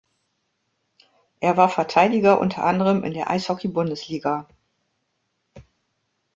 Er 1.41 1.57
war 1.57 1.69
Verteidiger 1.69 2.39
unter 2.39 2.63
anderem 2.63 3.03
in 3.03 3.13
der 3.13 3.29
Eishockey-Bundesliga. 3.29 4.47